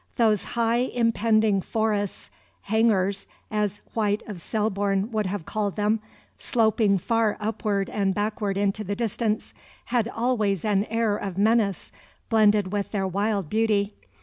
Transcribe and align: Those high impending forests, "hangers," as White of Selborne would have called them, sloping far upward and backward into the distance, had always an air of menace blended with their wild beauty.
Those 0.15 0.43
high 0.57 0.77
impending 0.95 1.61
forests, 1.61 2.31
"hangers," 2.63 3.27
as 3.51 3.83
White 3.93 4.23
of 4.27 4.41
Selborne 4.41 5.11
would 5.11 5.27
have 5.27 5.45
called 5.45 5.75
them, 5.75 5.99
sloping 6.39 6.97
far 6.97 7.37
upward 7.39 7.87
and 7.87 8.11
backward 8.11 8.57
into 8.57 8.83
the 8.83 8.95
distance, 8.95 9.53
had 9.93 10.07
always 10.07 10.65
an 10.65 10.85
air 10.85 11.15
of 11.17 11.37
menace 11.37 11.91
blended 12.29 12.71
with 12.73 12.89
their 12.89 13.05
wild 13.07 13.47
beauty. 13.47 13.93